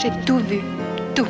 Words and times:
J'ai 0.00 0.10
tout 0.24 0.38
vu. 0.38 0.60
Tout. 1.14 1.26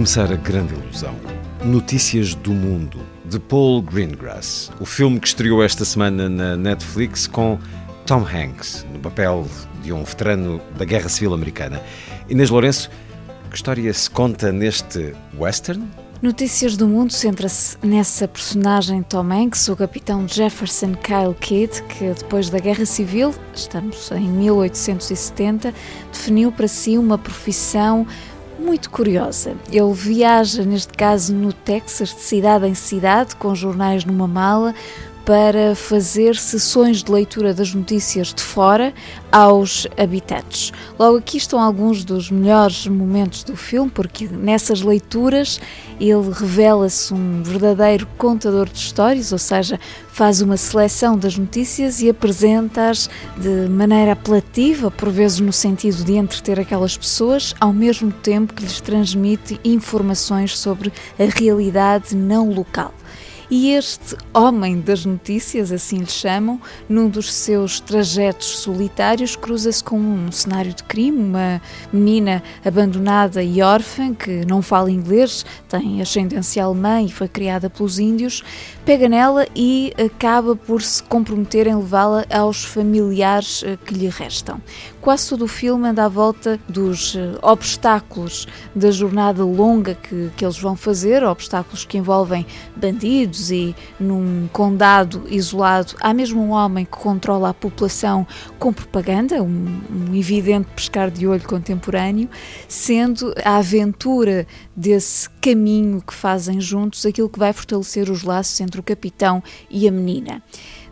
Começar 0.00 0.32
a 0.32 0.36
grande 0.36 0.72
ilusão. 0.72 1.14
Notícias 1.62 2.34
do 2.34 2.52
Mundo, 2.52 3.00
de 3.26 3.38
Paul 3.38 3.82
Greengrass. 3.82 4.70
O 4.80 4.86
filme 4.86 5.20
que 5.20 5.26
estreou 5.26 5.62
esta 5.62 5.84
semana 5.84 6.26
na 6.26 6.56
Netflix 6.56 7.26
com 7.26 7.58
Tom 8.06 8.24
Hanks, 8.26 8.86
no 8.94 8.98
papel 8.98 9.46
de 9.82 9.92
um 9.92 10.02
veterano 10.02 10.58
da 10.78 10.86
Guerra 10.86 11.10
Civil 11.10 11.34
Americana. 11.34 11.82
Inês 12.30 12.48
Lourenço, 12.48 12.90
que 13.50 13.56
história 13.56 13.92
se 13.92 14.08
conta 14.08 14.50
neste 14.50 15.14
western? 15.38 15.86
Notícias 16.22 16.78
do 16.78 16.88
Mundo 16.88 17.12
centra-se 17.12 17.76
nessa 17.82 18.26
personagem 18.26 19.02
Tom 19.02 19.30
Hanks, 19.30 19.68
o 19.68 19.76
capitão 19.76 20.26
Jefferson 20.26 20.94
Kyle 20.94 21.34
Kidd, 21.38 21.82
que 21.82 22.12
depois 22.12 22.48
da 22.48 22.58
Guerra 22.58 22.86
Civil, 22.86 23.34
estamos 23.54 24.10
em 24.12 24.28
1870, 24.28 25.74
definiu 26.10 26.52
para 26.52 26.68
si 26.68 26.96
uma 26.96 27.18
profissão 27.18 28.06
muito 28.60 28.90
curiosa. 28.90 29.54
Ele 29.72 29.92
viaja, 29.92 30.62
neste 30.62 30.92
caso 30.92 31.34
no 31.34 31.52
Texas, 31.52 32.10
de 32.10 32.20
cidade 32.20 32.66
em 32.66 32.74
cidade, 32.74 33.34
com 33.36 33.54
jornais 33.54 34.04
numa 34.04 34.28
mala, 34.28 34.74
para 35.24 35.74
fazer 35.74 36.36
sessões 36.36 37.02
de 37.02 37.12
leitura 37.12 37.54
das 37.54 37.74
notícias 37.74 38.32
de 38.32 38.42
fora 38.42 38.92
aos 39.30 39.86
habitantes. 39.96 40.72
Logo 40.98 41.18
aqui 41.18 41.36
estão 41.36 41.60
alguns 41.60 42.04
dos 42.04 42.30
melhores 42.30 42.86
momentos 42.86 43.44
do 43.44 43.56
filme, 43.56 43.90
porque 43.90 44.26
nessas 44.26 44.82
leituras 44.82 45.60
ele 46.00 46.30
revela-se 46.32 47.12
um 47.12 47.42
verdadeiro 47.42 48.06
contador 48.18 48.68
de 48.68 48.78
histórias, 48.78 49.32
ou 49.32 49.38
seja, 49.38 49.78
faz 50.08 50.40
uma 50.40 50.56
seleção 50.56 51.16
das 51.16 51.36
notícias 51.36 52.00
e 52.00 52.08
apresenta-as 52.08 53.08
de 53.36 53.68
maneira 53.68 54.12
apelativa, 54.12 54.90
por 54.90 55.10
vezes 55.10 55.40
no 55.40 55.52
sentido 55.52 56.02
de 56.04 56.16
entreter 56.16 56.58
aquelas 56.58 56.96
pessoas, 56.96 57.54
ao 57.60 57.72
mesmo 57.72 58.10
tempo 58.10 58.54
que 58.54 58.62
lhes 58.62 58.80
transmite 58.80 59.60
informações 59.64 60.58
sobre 60.58 60.92
a 61.18 61.24
realidade 61.38 62.16
não 62.16 62.50
local. 62.50 62.92
E 63.50 63.72
este 63.72 64.16
homem 64.32 64.80
das 64.80 65.04
notícias, 65.04 65.72
assim 65.72 65.98
lhe 65.98 66.06
chamam, 66.06 66.60
num 66.88 67.08
dos 67.08 67.32
seus 67.32 67.80
trajetos 67.80 68.46
solitários, 68.60 69.34
cruza-se 69.34 69.82
com 69.82 69.98
um 69.98 70.30
cenário 70.30 70.72
de 70.72 70.84
crime, 70.84 71.18
uma 71.18 71.60
menina 71.92 72.44
abandonada 72.64 73.42
e 73.42 73.60
órfã 73.60 74.14
que 74.14 74.46
não 74.46 74.62
fala 74.62 74.88
inglês, 74.88 75.44
tem 75.68 76.00
ascendência 76.00 76.62
alemã 76.62 77.02
e 77.02 77.10
foi 77.10 77.26
criada 77.26 77.68
pelos 77.68 77.98
índios, 77.98 78.44
pega 78.84 79.08
nela 79.08 79.44
e 79.56 79.92
acaba 79.98 80.54
por 80.54 80.80
se 80.80 81.02
comprometer 81.02 81.66
em 81.66 81.74
levá-la 81.74 82.24
aos 82.30 82.64
familiares 82.64 83.64
eh, 83.64 83.76
que 83.84 83.94
lhe 83.94 84.08
restam. 84.08 84.60
Quase 85.00 85.28
todo 85.28 85.42
o 85.42 85.48
filme 85.48 85.88
anda 85.88 86.04
à 86.04 86.08
volta 86.08 86.60
dos 86.68 87.16
eh, 87.16 87.36
obstáculos 87.42 88.46
da 88.76 88.92
jornada 88.92 89.44
longa 89.44 89.96
que, 89.96 90.30
que 90.36 90.44
eles 90.44 90.58
vão 90.58 90.76
fazer, 90.76 91.24
obstáculos 91.24 91.84
que 91.84 91.98
envolvem 91.98 92.46
bandidos 92.76 93.39
e 93.48 93.74
num 93.98 94.48
condado 94.52 95.22
isolado 95.30 95.94
há 96.00 96.12
mesmo 96.12 96.42
um 96.42 96.50
homem 96.50 96.84
que 96.84 96.90
controla 96.90 97.50
a 97.50 97.54
população 97.54 98.26
com 98.58 98.72
propaganda, 98.72 99.42
um, 99.42 99.80
um 99.90 100.14
evidente 100.14 100.68
pescar 100.74 101.10
de 101.10 101.26
olho 101.26 101.46
contemporâneo, 101.46 102.28
sendo 102.68 103.32
a 103.44 103.56
aventura 103.56 104.46
desse 104.76 105.30
caminho 105.40 106.02
que 106.02 106.12
fazem 106.12 106.60
juntos 106.60 107.06
aquilo 107.06 107.28
que 107.28 107.38
vai 107.38 107.52
fortalecer 107.52 108.10
os 108.10 108.22
laços 108.22 108.60
entre 108.60 108.80
o 108.80 108.82
capitão 108.82 109.42
e 109.70 109.86
a 109.86 109.92
menina. 109.92 110.42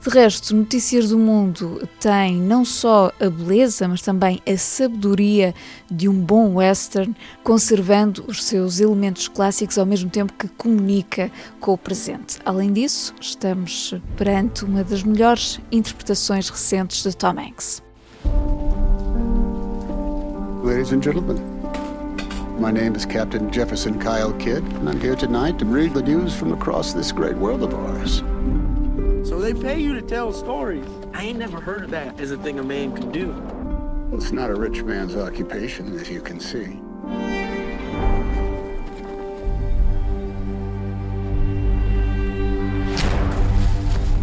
De 0.00 0.10
resto, 0.10 0.54
Notícias 0.54 1.08
do 1.08 1.18
Mundo 1.18 1.86
tem 2.00 2.40
não 2.40 2.64
só 2.64 3.10
a 3.20 3.28
beleza, 3.28 3.88
mas 3.88 4.00
também 4.00 4.40
a 4.48 4.56
sabedoria 4.56 5.52
de 5.90 6.08
um 6.08 6.14
bom 6.14 6.54
western, 6.54 7.16
conservando 7.42 8.24
os 8.28 8.44
seus 8.44 8.78
elementos 8.78 9.26
clássicos 9.26 9.76
ao 9.76 9.84
mesmo 9.84 10.08
tempo 10.08 10.32
que 10.34 10.46
comunica 10.48 11.30
com 11.60 11.72
o 11.72 11.78
presente. 11.78 12.38
Além 12.44 12.72
disso, 12.72 13.12
estamos 13.20 13.92
perante 14.16 14.64
uma 14.64 14.84
das 14.84 15.02
melhores 15.02 15.60
interpretações 15.72 16.48
recentes 16.48 17.02
de 17.02 17.16
Tom 17.16 17.34
Hanks. 17.38 17.82
Ladies 20.62 20.92
and 20.92 21.02
gentlemen, 21.02 21.38
my 22.60 22.70
name 22.70 22.96
is 22.96 23.04
Captain 23.04 23.50
Jefferson 23.52 23.98
Kyle 23.98 24.32
Kidd, 24.38 24.62
and 24.76 24.88
I'm 24.88 25.00
here 25.00 25.16
tonight 25.16 25.58
to 25.58 25.64
read 25.64 25.92
the 25.92 26.02
news 26.02 26.34
from 26.34 26.52
across 26.52 26.94
this 26.94 27.10
great 27.10 27.36
world 27.36 27.62
of 27.64 27.74
ours. 27.74 28.22
So 29.48 29.54
they 29.54 29.62
pay 29.62 29.80
you 29.80 29.94
to 29.94 30.02
tell 30.02 30.30
stories. 30.30 30.84
I 31.14 31.24
ain't 31.24 31.38
never 31.38 31.58
heard 31.58 31.82
of 31.82 31.90
that 31.92 32.20
as 32.20 32.32
a 32.32 32.36
thing 32.36 32.58
a 32.58 32.62
man 32.62 32.94
can 32.94 33.10
do. 33.10 33.34
It's 34.12 34.30
not 34.30 34.50
a 34.50 34.54
rich 34.54 34.82
man's 34.82 35.16
occupation, 35.16 35.98
as 35.98 36.10
you 36.10 36.20
can 36.20 36.38
see. 36.38 36.82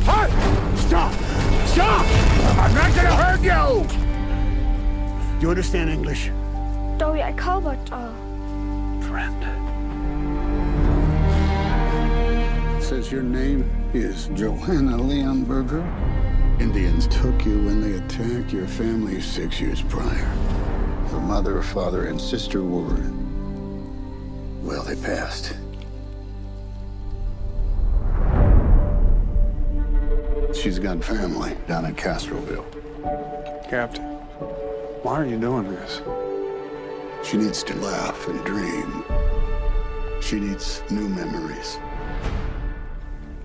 Hey! 0.06 0.30
Stop! 0.76 1.12
Stop! 1.74 2.06
I'm 2.60 2.76
not 2.76 2.94
gonna 2.94 3.16
hurt 3.16 3.42
you! 3.42 3.88
Do 5.40 5.42
you 5.42 5.50
understand 5.50 5.90
English? 5.90 6.32
Dog, 7.00 7.18
jeg 7.18 7.34
kan 7.38 7.64
godt 7.64 7.92
og... 7.92 8.12
Friend. 9.02 9.75
Says 12.86 13.12
your 13.12 13.24
name 13.24 13.68
is 13.96 14.28
Johanna 14.36 14.96
Leonberger. 14.96 15.82
Indians 16.62 17.08
took 17.08 17.44
you 17.44 17.58
when 17.64 17.82
they 17.82 17.98
attacked 17.98 18.54
your 18.54 18.68
family 18.68 19.20
six 19.22 19.60
years 19.60 19.82
prior. 19.82 20.26
Her 21.10 21.20
mother, 21.20 21.64
father, 21.64 22.06
and 22.06 22.22
sister 22.22 22.62
were. 22.62 23.12
Well, 24.62 24.84
they 24.84 24.96
passed. 24.98 25.56
She's 30.54 30.78
got 30.78 31.04
family 31.04 31.58
down 31.68 31.86
in 31.86 31.96
Castroville. 31.96 32.66
Captain, 33.68 34.06
why 35.02 35.14
are 35.16 35.26
you 35.26 35.40
doing 35.40 35.68
this? 35.72 36.04
She 37.28 37.38
needs 37.38 37.64
to 37.64 37.74
laugh 37.78 38.28
and 38.28 38.46
dream. 38.46 39.04
She 40.22 40.40
needs 40.40 40.84
new 40.92 41.10
memories. 41.10 41.80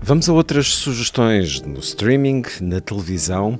Vamos 0.03 0.27
a 0.27 0.33
outras 0.33 0.67
sugestões 0.73 1.61
no 1.61 1.79
streaming, 1.79 2.41
na 2.59 2.81
televisão 2.81 3.59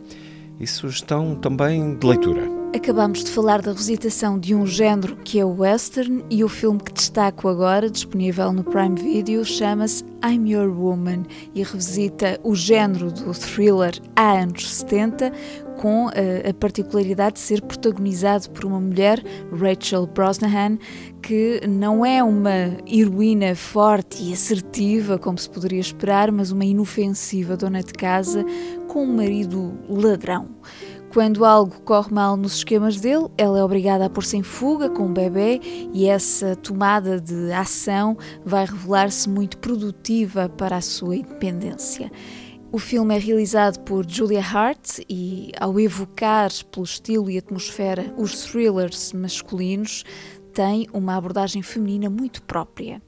e 0.60 0.66
sugestão 0.66 1.36
também 1.36 1.96
de 1.96 2.08
leitura. 2.08 2.61
Acabamos 2.74 3.22
de 3.26 3.30
falar 3.30 3.62
da 3.62 3.72
revisitação 3.72 4.40
de 4.40 4.56
um 4.56 4.66
género 4.66 5.18
que 5.18 5.38
é 5.38 5.44
o 5.44 5.60
western 5.60 6.24
e 6.30 6.42
o 6.42 6.48
filme 6.48 6.80
que 6.80 6.94
destaco 6.94 7.50
agora, 7.50 7.90
disponível 7.90 8.54
no 8.54 8.64
Prime 8.64 8.96
Video, 8.96 9.44
chama-se 9.44 10.06
I'm 10.24 10.50
Your 10.50 10.70
Woman 10.70 11.24
e 11.54 11.64
revisita 11.64 12.40
o 12.44 12.56
género 12.56 13.12
do 13.12 13.34
thriller 13.34 14.00
há 14.16 14.40
anos 14.40 14.74
70 14.74 15.34
com 15.82 16.08
a, 16.08 16.50
a 16.50 16.54
particularidade 16.54 17.34
de 17.34 17.40
ser 17.42 17.62
protagonizado 17.62 18.50
por 18.52 18.64
uma 18.64 18.80
mulher, 18.80 19.22
Rachel 19.52 20.08
Brosnahan, 20.08 20.78
que 21.22 21.60
não 21.68 22.06
é 22.06 22.24
uma 22.24 22.78
heroína 22.88 23.54
forte 23.54 24.24
e 24.24 24.32
assertiva, 24.32 25.18
como 25.18 25.38
se 25.38 25.50
poderia 25.50 25.80
esperar, 25.80 26.32
mas 26.32 26.52
uma 26.52 26.64
inofensiva 26.64 27.58
dona 27.58 27.84
de 27.84 27.94
casa 27.94 28.46
com 28.88 29.04
um 29.04 29.18
marido 29.18 29.74
ladrão. 29.90 30.48
Quando 31.14 31.44
algo 31.44 31.82
corre 31.82 32.10
mal 32.10 32.38
nos 32.38 32.56
esquemas 32.56 33.02
dele, 33.02 33.28
ela 33.38 33.60
é 33.60 33.64
obrigada 33.64 34.06
a 34.06 34.10
pôr-se 34.10 34.38
em 34.38 34.44
fuga 34.44 34.90
com 34.90 35.08
o 35.08 35.14
bebê 35.14 35.60
e 35.94 36.08
essa 36.08 36.56
tomada 36.56 37.20
de 37.20 37.52
ação 37.52 38.18
vai 38.46 38.64
revelar-se 38.64 39.28
muito 39.28 39.58
produtiva 39.58 40.48
para 40.48 40.78
a 40.78 40.82
sua 40.82 41.18
independência. 41.18 42.10
O 42.72 42.80
filme 42.80 43.14
é 43.14 43.20
realizado 43.20 43.82
por 43.82 44.10
Julia 44.10 44.40
Hart 44.40 45.00
e, 45.10 45.52
ao 45.60 45.78
evocar 45.78 46.50
pelo 46.72 46.86
estilo 46.86 47.30
e 47.30 47.38
atmosfera 47.38 48.14
os 48.18 48.46
thrillers 48.46 49.12
masculinos, 49.12 50.06
tem 50.54 50.88
uma 50.94 51.18
abordagem 51.18 51.62
feminina 51.62 52.10
muito 52.10 52.42
própria. 52.44 53.02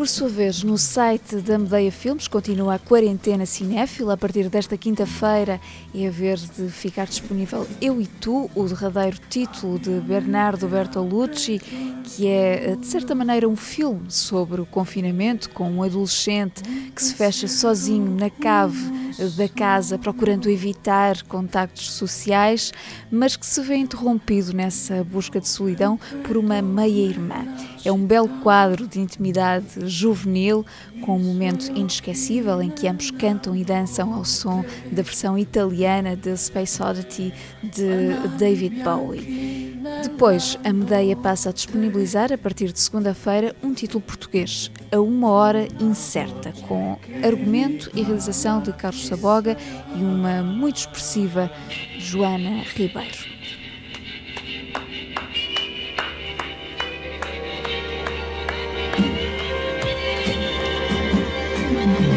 Por 0.00 0.08
sua 0.08 0.30
vez, 0.30 0.62
no 0.62 0.78
site 0.78 1.36
da 1.42 1.58
Medeia 1.58 1.92
Filmes 1.92 2.26
continua 2.26 2.76
a 2.76 2.78
quarentena 2.78 3.44
cinéfila. 3.44 4.14
A 4.14 4.16
partir 4.16 4.48
desta 4.48 4.74
quinta-feira 4.74 5.60
é 5.94 6.06
a 6.06 6.10
vez 6.10 6.48
de 6.48 6.70
ficar 6.70 7.06
disponível 7.06 7.66
Eu 7.82 8.00
e 8.00 8.06
Tu, 8.06 8.50
o 8.54 8.64
derradeiro 8.64 9.18
título 9.28 9.78
de 9.78 10.00
Bernardo 10.00 10.66
Bertolucci, 10.66 11.58
que 12.02 12.26
é, 12.26 12.76
de 12.76 12.86
certa 12.86 13.14
maneira, 13.14 13.46
um 13.46 13.56
filme 13.56 14.10
sobre 14.10 14.62
o 14.62 14.64
confinamento 14.64 15.50
com 15.50 15.70
um 15.70 15.82
adolescente 15.82 16.62
que 16.94 17.02
se 17.02 17.14
fecha 17.14 17.46
sozinho 17.46 18.10
na 18.10 18.30
cave 18.30 18.99
da 19.36 19.48
casa 19.48 19.98
procurando 19.98 20.48
evitar 20.48 21.22
contactos 21.24 21.90
sociais, 21.92 22.72
mas 23.10 23.36
que 23.36 23.46
se 23.46 23.60
vê 23.62 23.76
interrompido 23.76 24.52
nessa 24.52 25.02
busca 25.04 25.40
de 25.40 25.48
solidão 25.48 25.98
por 26.24 26.36
uma 26.36 26.60
meia-irmã. 26.62 27.46
É 27.84 27.90
um 27.90 28.04
belo 28.04 28.28
quadro 28.42 28.86
de 28.86 29.00
intimidade 29.00 29.86
juvenil, 29.86 30.64
com 31.00 31.16
um 31.16 31.22
momento 31.22 31.70
inesquecível 31.74 32.60
em 32.60 32.70
que 32.70 32.86
ambos 32.86 33.10
cantam 33.10 33.56
e 33.56 33.64
dançam 33.64 34.12
ao 34.12 34.24
som 34.24 34.64
da 34.92 35.02
versão 35.02 35.38
italiana 35.38 36.14
de 36.14 36.36
Space 36.36 36.82
Oddity 36.82 37.32
de 37.62 38.28
David 38.38 38.82
Bowie. 38.82 39.79
Depois, 40.02 40.58
a 40.62 40.72
Medeia 40.72 41.16
passa 41.16 41.48
a 41.48 41.52
disponibilizar, 41.52 42.32
a 42.32 42.38
partir 42.38 42.72
de 42.72 42.78
segunda-feira, 42.78 43.56
um 43.62 43.72
título 43.72 44.02
português, 44.02 44.70
A 44.92 45.00
Uma 45.00 45.30
Hora 45.30 45.68
Incerta, 45.80 46.52
com 46.68 46.98
argumento 47.24 47.90
e 47.94 48.02
realização 48.02 48.60
de 48.60 48.72
Carlos 48.72 49.06
Saboga 49.06 49.56
e 49.96 50.02
uma 50.02 50.42
muito 50.42 50.76
expressiva 50.76 51.50
Joana 51.98 52.62
Ribeiro. 52.74 53.40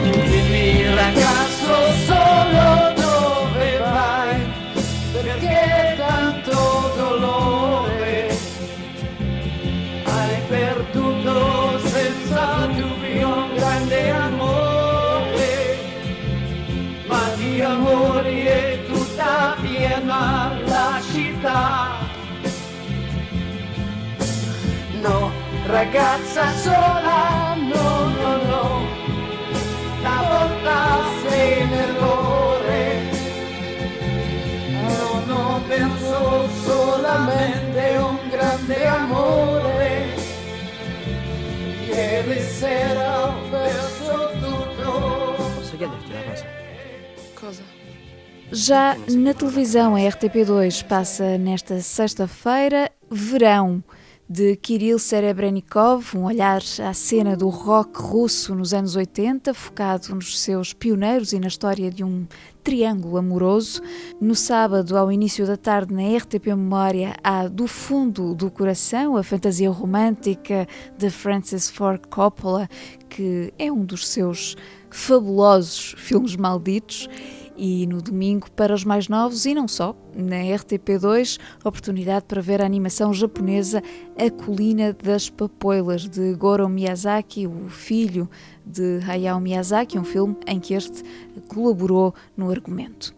ragazzo 0.04 0.23
No, 25.04 25.32
ragazza 25.68 26.46
sola, 26.64 27.56
no, 27.56 28.10
no, 28.10 28.38
no 28.48 29.04
la 30.02 30.18
voltasse 30.30 31.36
in 31.62 31.74
errore. 31.74 33.12
No, 34.88 35.26
no, 35.26 35.62
penso 35.68 36.48
solamente 36.64 37.98
un 37.98 38.30
grande 38.30 38.86
amore. 38.86 39.92
Ieri 41.88 42.42
sera 42.42 43.28
ho 43.28 43.50
perso 43.50 44.32
tutto. 44.40 45.36
Posso 45.56 45.78
chiederti 45.78 46.12
una 46.12 46.24
cosa? 46.30 46.46
Cosa? 47.40 47.64
Já 48.52 48.96
na 49.10 49.34
televisão, 49.34 49.96
a 49.96 50.00
RTP2 50.00 50.86
passa 50.86 51.38
nesta 51.38 51.82
sexta-feira 51.82 52.92
Verão 53.10 53.84
de 54.28 54.56
Kirill 54.56 54.98
Serebrennikov, 54.98 56.16
um 56.16 56.24
olhar 56.24 56.62
à 56.82 56.94
cena 56.94 57.36
do 57.36 57.50
rock 57.50 58.00
russo 58.02 58.56
nos 58.56 58.74
anos 58.74 58.96
80, 58.96 59.54
focado 59.54 60.16
nos 60.16 60.40
seus 60.40 60.74
pioneiros 60.74 61.34
e 61.34 61.40
na 61.40 61.48
história 61.48 61.92
de 61.92 62.04
um 62.04 62.26
triângulo 62.64 63.18
amoroso. 63.18 63.82
No 64.22 64.34
sábado, 64.36 64.98
ao 64.98 65.12
início 65.12 65.46
da 65.46 65.58
tarde, 65.58 65.94
na 65.94 66.18
RTP 66.18 66.48
Memória, 66.48 67.16
há 67.24 67.48
Do 67.48 67.68
Fundo 67.68 68.34
do 68.34 68.50
Coração, 68.50 69.18
a 69.18 69.24
fantasia 69.24 69.70
romântica 69.70 70.68
de 70.98 71.10
Francis 71.10 71.70
Ford 71.70 72.02
Coppola, 72.10 72.70
que 73.10 73.54
é 73.60 73.72
um 73.72 73.84
dos 73.84 74.08
seus 74.08 74.56
fabulosos 74.90 75.96
filmes 75.98 76.36
malditos 76.36 77.10
e 77.56 77.86
no 77.88 78.02
domingo 78.02 78.50
para 78.52 78.74
os 78.74 78.84
mais 78.84 79.08
novos 79.08 79.46
e 79.46 79.54
não 79.54 79.68
só, 79.68 79.96
na 80.16 80.38
RTP2, 80.38 81.40
oportunidade 81.64 82.26
para 82.26 82.42
ver 82.42 82.62
a 82.62 82.66
animação 82.66 83.14
japonesa 83.14 83.82
A 84.18 84.30
Colina 84.30 84.94
das 84.94 85.30
Papoilas 85.30 86.08
de 86.08 86.34
Goro 86.36 86.68
Miyazaki, 86.68 87.48
o 87.48 87.68
filho 87.70 88.30
de 88.66 89.00
Hayao 89.08 89.40
Miyazaki, 89.40 89.98
um 89.98 90.04
filme 90.04 90.36
em 90.48 90.60
que 90.60 90.74
este 90.74 91.04
colaborou 91.48 92.14
no 92.36 92.50
argumento. 92.50 93.14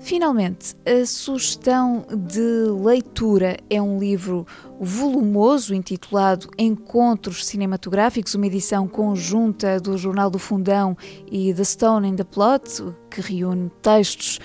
Finalmente, 0.00 0.74
a 0.86 1.04
sugestão 1.04 2.06
de 2.10 2.70
leitura 2.82 3.58
é 3.68 3.80
um 3.82 3.98
livro 3.98 4.46
volumoso 4.80 5.74
intitulado 5.74 6.48
Encontros 6.56 7.44
Cinematográficos, 7.44 8.34
uma 8.34 8.46
edição 8.46 8.88
conjunta 8.88 9.78
do 9.78 9.98
Jornal 9.98 10.30
do 10.30 10.38
Fundão 10.38 10.96
e 11.30 11.52
The 11.52 11.64
Stone 11.64 12.08
in 12.08 12.16
the 12.16 12.24
Plot, 12.24 12.82
que 13.10 13.20
reúne 13.20 13.70
textos 13.82 14.38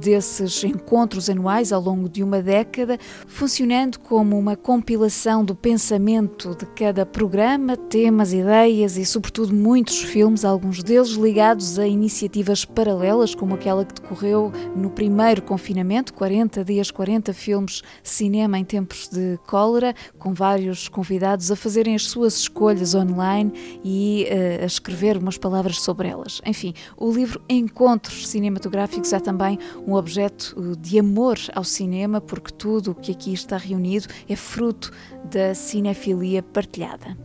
desses 0.00 0.64
encontros 0.64 1.28
anuais 1.28 1.72
ao 1.72 1.82
longo 1.82 2.08
de 2.08 2.22
uma 2.22 2.40
década, 2.40 2.98
funcionando 3.26 3.98
como 3.98 4.38
uma 4.38 4.56
compilação 4.56 5.44
do 5.44 5.54
pensamento 5.54 6.54
de 6.54 6.64
cada 6.66 7.04
programa, 7.04 7.76
temas, 7.76 8.32
ideias 8.32 8.96
e, 8.96 9.04
sobretudo, 9.04 9.52
muitos 9.52 10.00
filmes, 10.00 10.44
alguns 10.44 10.82
deles 10.82 11.10
ligados 11.10 11.78
a 11.78 11.86
iniciativas 11.86 12.64
paralelas, 12.64 13.34
como 13.34 13.56
aquela 13.56 13.84
que 13.84 14.00
decorreu 14.00 14.50
no 14.74 14.88
primeiro 14.88 15.42
confinamento 15.42 16.14
40 16.14 16.64
dias, 16.64 16.90
40 16.90 17.34
filmes, 17.34 17.82
cinema 18.02 18.58
em 18.58 18.64
tempos 18.64 19.08
de 19.08 19.38
cólera 19.46 19.81
com 20.18 20.32
vários 20.32 20.88
convidados 20.88 21.50
a 21.50 21.56
fazerem 21.56 21.94
as 21.94 22.06
suas 22.06 22.38
escolhas 22.38 22.94
online 22.94 23.52
e 23.84 24.26
uh, 24.30 24.62
a 24.62 24.66
escrever 24.66 25.16
umas 25.16 25.38
palavras 25.38 25.80
sobre 25.80 26.08
elas. 26.08 26.40
Enfim, 26.44 26.74
o 26.96 27.10
livro 27.10 27.40
Encontros 27.48 28.28
Cinematográficos 28.28 29.12
é 29.12 29.20
também 29.20 29.58
um 29.86 29.94
objeto 29.94 30.54
eh, 30.56 30.76
de 30.78 30.98
amor 30.98 31.38
ao 31.54 31.64
cinema, 31.64 32.20
porque 32.20 32.52
tudo 32.52 32.92
o 32.92 32.94
que 32.94 33.12
aqui 33.12 33.32
está 33.32 33.56
reunido 33.56 34.08
é 34.28 34.36
fruto 34.36 34.90
da 35.24 35.54
cinefilia 35.54 36.42
partilhada. 36.42 37.16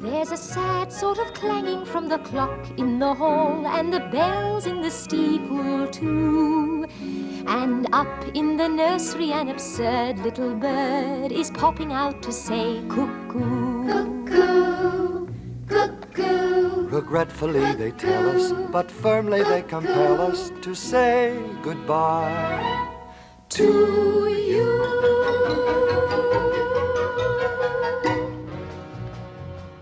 There's 0.00 0.32
a 0.32 0.36
sad 0.36 0.92
sort 0.92 1.18
of 1.18 1.32
clanging 1.32 1.86
from 1.86 2.08
the 2.08 2.18
clock 2.18 2.58
in 2.76 2.98
the 2.98 3.14
hall, 3.14 3.66
and 3.66 3.92
the 3.92 4.00
bells 4.00 4.66
in 4.66 4.82
the 4.82 4.90
steeple, 4.90 5.86
too. 5.88 6.86
And 7.46 7.86
up 7.92 8.24
in 8.34 8.56
the 8.56 8.68
nursery, 8.68 9.32
an 9.32 9.48
absurd 9.48 10.18
little 10.20 10.54
bird 10.54 11.30
is 11.32 11.50
popping 11.50 11.92
out 11.92 12.22
to 12.22 12.32
say 12.32 12.82
cuckoo. 12.88 13.86
Cuckoo, 13.86 15.28
cuckoo. 15.68 16.88
Regretfully 16.88 17.74
they 17.74 17.90
tell 17.92 18.28
us, 18.30 18.52
but 18.72 18.90
firmly 18.90 19.42
they 19.42 19.62
compel 19.62 20.20
us 20.20 20.50
to 20.62 20.74
say 20.74 21.38
goodbye 21.62 22.88
to 23.50 24.28
you. 24.28 25.04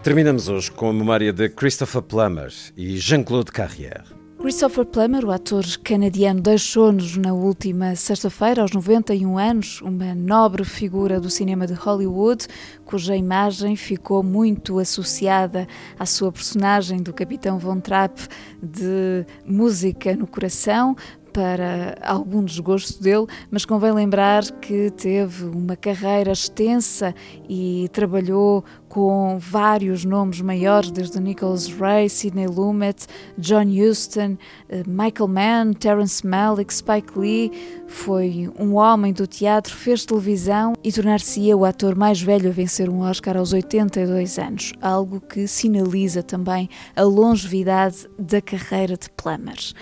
Terminamos 0.02 0.48
hoje 0.48 0.68
com 0.72 0.88
a 0.88 0.92
memória 0.92 1.32
de 1.32 1.48
Christopher 1.48 2.02
Plummer 2.02 2.52
e 2.76 2.96
Jean-Claude 2.96 3.52
Carrière. 3.52 4.21
Christopher 4.42 4.84
Plummer, 4.84 5.24
o 5.24 5.30
ator 5.30 5.64
canadiano, 5.84 6.40
deixou-nos 6.40 7.16
na 7.16 7.32
última 7.32 7.94
sexta-feira, 7.94 8.62
aos 8.62 8.72
91 8.72 9.38
anos, 9.38 9.80
uma 9.80 10.16
nobre 10.16 10.64
figura 10.64 11.20
do 11.20 11.30
cinema 11.30 11.64
de 11.64 11.74
Hollywood, 11.74 12.48
cuja 12.84 13.14
imagem 13.14 13.76
ficou 13.76 14.20
muito 14.20 14.80
associada 14.80 15.68
à 15.96 16.04
sua 16.04 16.32
personagem 16.32 17.00
do 17.00 17.12
Capitão 17.12 17.56
Von 17.56 17.78
Trapp 17.78 18.20
de 18.60 19.24
Música 19.46 20.16
no 20.16 20.26
Coração, 20.26 20.96
para 21.32 21.96
algum 22.02 22.44
desgosto 22.44 23.02
dele, 23.02 23.26
mas 23.50 23.64
convém 23.64 23.92
lembrar 23.92 24.44
que 24.60 24.90
teve 24.90 25.44
uma 25.44 25.76
carreira 25.76 26.32
extensa 26.32 27.14
e 27.48 27.88
trabalhou 27.92 28.64
com 28.92 29.38
vários 29.38 30.04
nomes 30.04 30.42
maiores, 30.42 30.90
desde 30.90 31.18
Nicholas 31.18 31.66
Ray, 31.66 32.10
Sidney 32.10 32.46
Lumet, 32.46 33.06
John 33.38 33.64
Huston, 33.64 34.36
eh, 34.68 34.82
Michael 34.86 35.28
Mann, 35.28 35.72
Terence 35.72 36.26
Malick, 36.26 36.74
Spike 36.74 37.18
Lee. 37.18 37.50
Foi 37.86 38.52
um 38.58 38.74
homem 38.74 39.14
do 39.14 39.26
teatro, 39.26 39.74
fez 39.74 40.04
televisão 40.04 40.74
e 40.84 40.92
tornar-se-ia 40.92 41.56
o 41.56 41.64
ator 41.64 41.96
mais 41.96 42.20
velho 42.20 42.50
a 42.50 42.52
vencer 42.52 42.90
um 42.90 43.00
Oscar 43.00 43.38
aos 43.38 43.54
82 43.54 44.38
anos, 44.38 44.74
algo 44.82 45.22
que 45.22 45.46
sinaliza 45.46 46.22
também 46.22 46.68
a 46.94 47.02
longevidade 47.02 48.06
da 48.18 48.42
carreira 48.42 48.94
de 48.98 49.08
Plummers. 49.08 49.74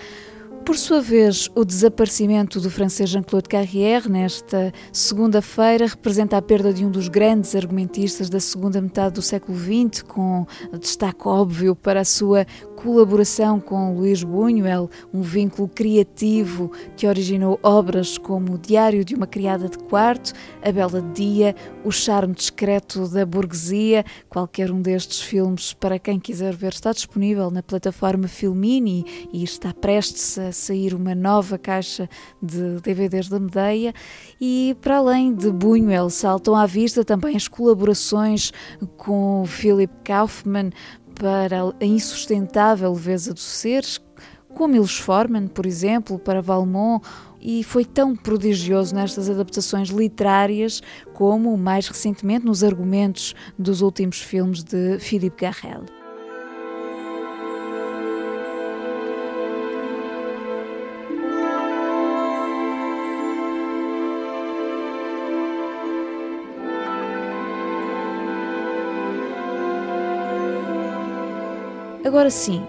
Por 0.65 0.77
sua 0.77 1.01
vez, 1.01 1.49
o 1.55 1.65
desaparecimento 1.65 2.61
do 2.61 2.69
francês 2.69 3.09
Jean-Claude 3.09 3.49
Carrière 3.49 4.07
nesta 4.07 4.71
segunda-feira 4.93 5.87
representa 5.87 6.37
a 6.37 6.41
perda 6.41 6.71
de 6.71 6.85
um 6.85 6.91
dos 6.91 7.07
grandes 7.07 7.55
argumentistas 7.55 8.29
da 8.29 8.39
segunda 8.39 8.79
metade 8.79 9.15
do 9.15 9.21
século 9.21 9.57
XX, 9.57 10.03
com 10.03 10.45
destaque 10.79 11.27
óbvio 11.27 11.75
para 11.75 12.01
a 12.01 12.05
sua 12.05 12.45
colaboração 12.81 13.59
com 13.59 13.95
Luís 13.95 14.23
Buñuel, 14.23 14.89
um 15.13 15.21
vínculo 15.21 15.67
criativo 15.67 16.71
que 16.97 17.05
originou 17.05 17.59
obras 17.61 18.17
como 18.17 18.55
O 18.55 18.57
Diário 18.57 19.05
de 19.05 19.13
uma 19.13 19.27
Criada 19.27 19.69
de 19.69 19.77
Quarto, 19.77 20.33
A 20.63 20.71
Bela 20.71 21.01
Dia, 21.13 21.55
O 21.83 21.91
Charme 21.91 22.33
Discreto 22.33 23.07
da 23.07 23.23
Burguesia. 23.23 24.03
Qualquer 24.27 24.71
um 24.71 24.81
destes 24.81 25.21
filmes, 25.21 25.73
para 25.73 25.99
quem 25.99 26.19
quiser 26.19 26.55
ver, 26.55 26.73
está 26.73 26.91
disponível 26.91 27.51
na 27.51 27.61
plataforma 27.61 28.27
Filmini 28.27 29.05
e 29.31 29.43
está 29.43 29.73
prestes 29.73 30.39
a 30.39 30.51
sair 30.51 30.95
uma 30.95 31.13
nova 31.13 31.59
caixa 31.59 32.09
de 32.41 32.79
DVDs 32.81 33.29
da 33.29 33.39
Medeia. 33.39 33.93
E 34.39 34.75
para 34.81 34.97
além 34.97 35.35
de 35.35 35.51
Buñuel, 35.51 36.09
saltam 36.09 36.55
à 36.55 36.65
vista 36.65 37.05
também 37.05 37.35
as 37.35 37.47
colaborações 37.47 38.51
com 38.97 39.43
Philip 39.45 39.93
Kaufman 40.03 40.71
para 41.21 41.61
a 41.79 41.85
insustentável 41.85 42.91
leveza 42.91 43.31
dos 43.31 43.43
seres, 43.43 44.01
como 44.55 44.73
Milos 44.73 44.97
Forman, 44.97 45.47
por 45.47 45.67
exemplo, 45.67 46.17
para 46.17 46.41
Valmont, 46.41 47.05
e 47.39 47.63
foi 47.63 47.85
tão 47.85 48.15
prodigioso 48.15 48.95
nestas 48.95 49.29
adaptações 49.29 49.89
literárias 49.89 50.81
como, 51.13 51.55
mais 51.55 51.87
recentemente, 51.87 52.43
nos 52.43 52.63
argumentos 52.63 53.35
dos 53.57 53.81
últimos 53.81 54.19
filmes 54.19 54.63
de 54.63 54.97
Philippe 54.97 55.45
Garrel. 55.45 56.00
Agora 72.11 72.29
sim, 72.29 72.61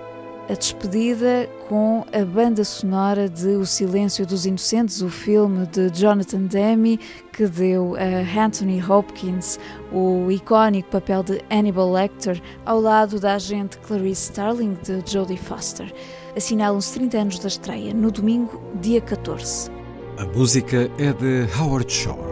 a 0.49 0.55
despedida 0.55 1.51
com 1.69 2.07
a 2.13 2.25
banda 2.25 2.63
sonora 2.63 3.29
de 3.29 3.49
O 3.57 3.67
Silêncio 3.67 4.25
dos 4.25 4.47
Inocentes, 4.47 5.03
o 5.03 5.09
filme 5.09 5.67
de 5.67 5.91
Jonathan 5.91 6.43
Demme, 6.43 7.01
que 7.33 7.49
deu 7.49 7.97
a 7.97 8.41
Anthony 8.41 8.81
Hopkins 8.81 9.59
o 9.91 10.31
icónico 10.31 10.91
papel 10.91 11.25
de 11.25 11.41
Hannibal 11.51 11.91
Lecter 11.91 12.41
ao 12.65 12.81
lado 12.81 13.19
da 13.19 13.35
agente 13.35 13.79
Clarice 13.79 14.31
Starling 14.31 14.79
de 14.85 15.03
Jodie 15.13 15.37
Foster. 15.37 15.93
Assinalam-se 16.37 16.95
30 16.95 17.19
anos 17.19 17.39
da 17.41 17.49
estreia, 17.49 17.93
no 17.93 18.13
domingo, 18.13 18.63
dia 18.81 19.01
14. 19.01 19.73
A 20.19 20.25
música 20.39 20.89
é 20.99 21.13
de 21.13 21.49
Howard 21.59 21.93
Shore. 21.93 22.32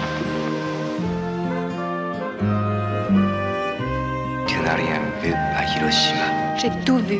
J'ai 5.91 6.69
tout 6.85 6.99
vu. 6.99 7.19